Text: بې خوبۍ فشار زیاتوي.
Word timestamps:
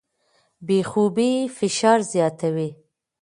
بې 0.65 0.79
خوبۍ 0.89 1.33
فشار 1.57 1.99
زیاتوي. 2.11 2.69